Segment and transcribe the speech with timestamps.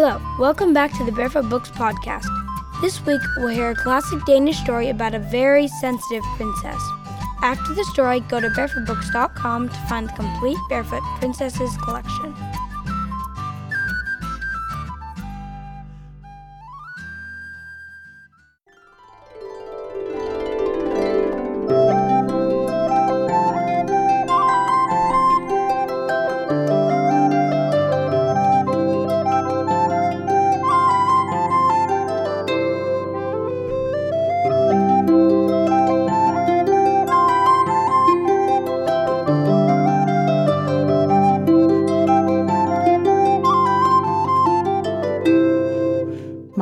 [0.00, 2.24] Hello, welcome back to the Barefoot Books podcast.
[2.80, 6.80] This week we'll hear a classic Danish story about a very sensitive princess.
[7.42, 12.32] After the story, go to barefootbooks.com to find the complete Barefoot Princesses collection.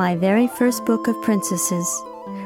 [0.07, 2.01] My Very First Book of Princesses,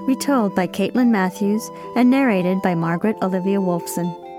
[0.08, 4.31] retold by Caitlin Matthews and narrated by Margaret Olivia Wolfson.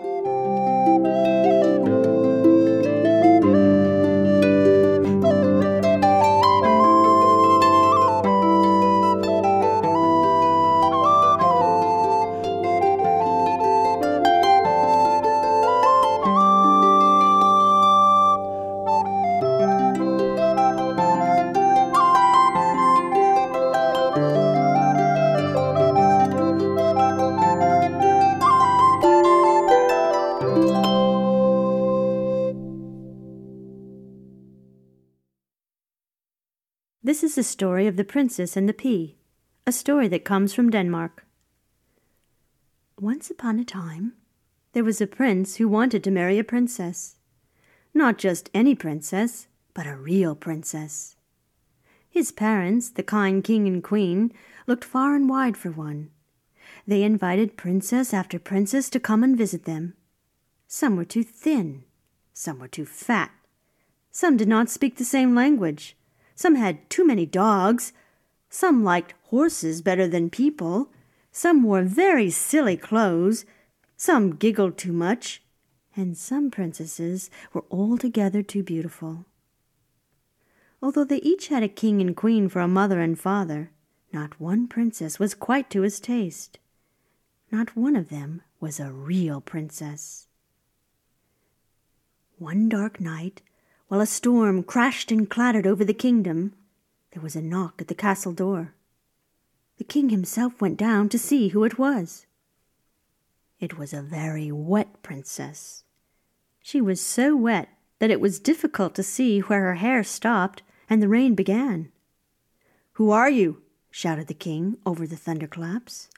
[37.05, 39.17] This is the story of the Princess and the Pea,
[39.67, 41.27] a story that comes from Denmark.
[43.01, 44.13] Once upon a time,
[44.73, 47.17] there was a prince who wanted to marry a princess.
[47.93, 51.17] Not just any princess, but a real princess.
[52.09, 54.33] His parents, the kind king and queen,
[54.69, 56.11] looked far and wide for one.
[56.87, 59.95] They invited princess after princess to come and visit them.
[60.69, 61.83] Some were too thin,
[62.33, 63.33] some were too fat,
[64.13, 65.97] some did not speak the same language
[66.43, 67.93] some had too many dogs.
[68.51, 70.91] Some liked horses better than people.
[71.31, 73.45] Some wore very silly clothes.
[73.97, 75.41] Some giggled too much.
[75.95, 79.25] And some princesses were altogether too beautiful.
[80.83, 83.71] Although they each had a king and queen for a mother and father,
[84.13, 86.59] not one princess was quite to his taste.
[87.53, 90.27] Not one of them was a real princess.
[92.39, 93.43] One dark night,
[93.93, 96.55] while a storm crashed and clattered over the kingdom,
[97.11, 98.73] there was a knock at the castle door.
[99.77, 102.25] The king himself went down to see who it was.
[103.61, 105.85] It was a very wet princess.
[106.63, 111.03] She was so wet that it was difficult to see where her hair stopped and
[111.03, 111.93] the rain began.
[112.93, 113.61] Who are you?
[113.91, 116.09] shouted the king over the thunderclaps.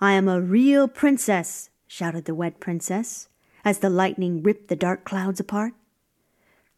[0.00, 3.28] I am a real princess, shouted the wet princess,
[3.62, 5.74] as the lightning ripped the dark clouds apart.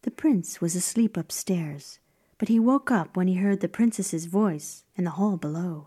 [0.02, 2.00] The prince was asleep upstairs,
[2.36, 5.86] but he woke up when he heard the princess's voice in the hall below.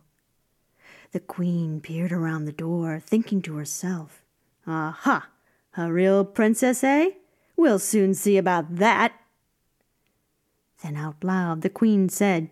[1.12, 4.24] The queen peered around the door, thinking to herself,
[4.66, 5.28] Aha!
[5.78, 7.10] A real princess, eh?
[7.58, 9.14] We'll soon see about that.
[10.82, 12.50] Then out loud the queen said,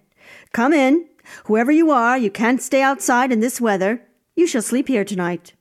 [0.51, 1.07] Come in.
[1.45, 4.01] Whoever you are, you can't stay outside in this weather.
[4.35, 5.53] You shall sleep here tonight.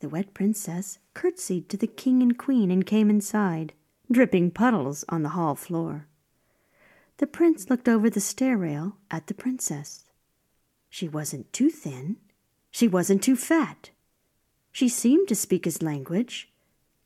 [0.00, 3.72] The wet princess curtsied to the king and queen and came inside
[4.10, 6.06] dripping puddles on the hall floor.
[7.18, 10.04] The prince looked over the stair rail at the princess.
[10.88, 12.16] She wasn't too thin.
[12.70, 13.90] She wasn't too fat.
[14.72, 16.50] She seemed to speak his language.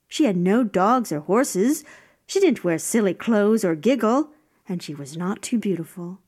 [0.06, 1.84] She had no dogs or horses.
[2.26, 4.30] She didn't wear silly clothes or giggle,
[4.68, 6.18] and she was not too beautiful.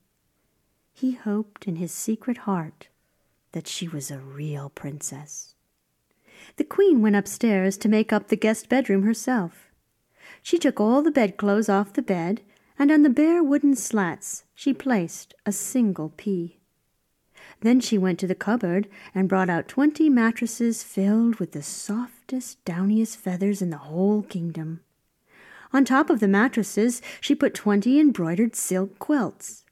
[0.91, 2.87] He hoped in his secret heart
[3.51, 5.55] that she was a real princess.
[6.57, 9.64] The queen went upstairs to make up the guest bedroom herself.
[10.45, 12.41] She took all the bedclothes off the bed,
[12.77, 16.59] and on the bare wooden slats she placed a single pea.
[17.61, 22.63] Then she went to the cupboard and brought out twenty mattresses filled with the softest,
[22.63, 24.81] downiest feathers in the whole kingdom.
[25.73, 29.65] On top of the mattresses she put twenty embroidered silk quilts.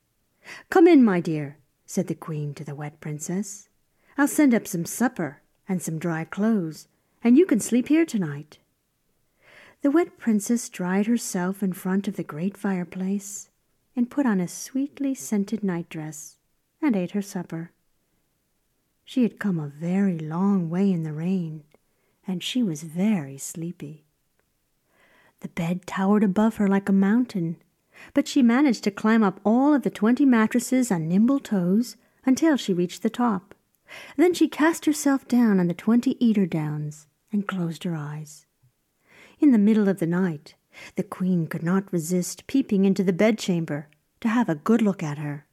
[0.71, 3.69] Come in, my dear, said the queen to the wet princess.
[4.17, 6.87] I'll send up some supper and some dry clothes,
[7.23, 8.57] and you can sleep here tonight.
[9.83, 13.49] The wet princess dried herself in front of the great fireplace
[13.97, 16.37] and put on a sweetly scented nightdress
[16.81, 17.71] and ate her supper.
[19.03, 21.65] She had come a very long way in the rain,
[22.25, 24.05] and she was very sleepy.
[25.41, 27.57] The bed towered above her like a mountain,
[28.13, 32.55] but she managed to climb up all of the twenty mattresses on nimble toes until
[32.55, 33.53] she reached the top.
[34.15, 38.45] Then she cast herself down on the twenty eider downs and closed her eyes.
[39.43, 40.55] In the middle of the night,
[40.95, 43.89] the queen could not resist peeping into the bedchamber
[44.21, 45.45] to have a good look at her.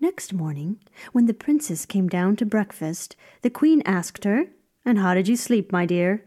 [0.00, 0.78] Next morning,
[1.12, 4.46] when the princess came down to breakfast, the queen asked her,
[4.82, 6.24] And how did you sleep, my dear?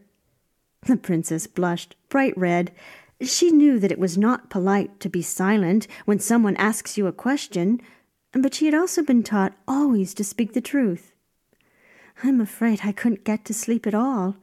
[0.84, 2.72] The princess blushed bright red.
[3.20, 7.12] She knew that it was not polite to be silent when someone asks you a
[7.12, 7.82] question,
[8.32, 11.14] but she had also been taught always to speak the truth.
[12.24, 14.36] I'm afraid I couldn't get to sleep at all.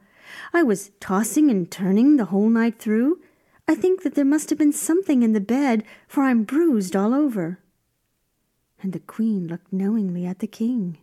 [0.53, 3.21] I was tossing and turning the whole night through.
[3.67, 7.13] I think that there must have been something in the bed, for I'm bruised all
[7.13, 7.59] over.
[8.81, 10.97] And the queen looked knowingly at the king.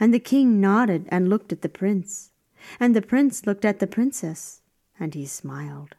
[0.00, 2.30] And the king nodded and looked at the prince.
[2.80, 4.62] And the prince looked at the princess,
[4.98, 5.94] and he smiled.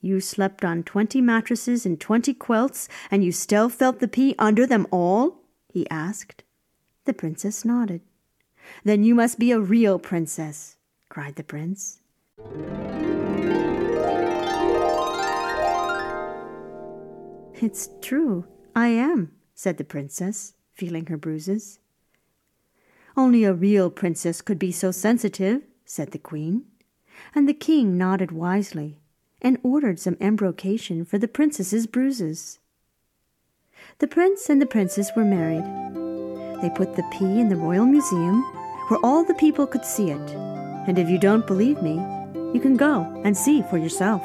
[0.00, 4.66] You slept on twenty mattresses and twenty quilts, and you still felt the pea under
[4.66, 5.40] them all?
[5.72, 6.42] he asked.
[7.06, 8.02] The princess nodded.
[8.84, 10.76] Then you must be a real princess,
[11.16, 12.00] cried the prince.
[17.58, 21.78] It's true, I am, said the princess, feeling her bruises.
[23.16, 26.66] Only a real princess could be so sensitive, said the queen.
[27.34, 28.98] And the king nodded wisely
[29.40, 32.58] and ordered some embrocation for the princess's bruises.
[34.00, 35.64] The prince and the princess were married.
[36.60, 38.42] They put the pea in the Royal Museum
[38.88, 40.55] where all the people could see it.
[40.86, 41.94] And if you don't believe me,
[42.54, 44.22] you can go and see for yourself.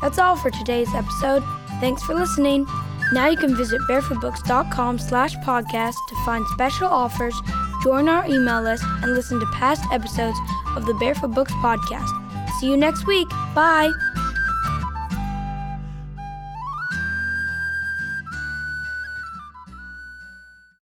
[0.00, 1.42] That's all for today's episode.
[1.80, 2.66] Thanks for listening.
[3.12, 7.34] Now you can visit barefootbooks.com slash podcast to find special offers,
[7.82, 10.38] join our email list, and listen to past episodes
[10.76, 12.08] of the Barefoot Books podcast.
[12.58, 13.28] See you next week.
[13.54, 13.90] Bye.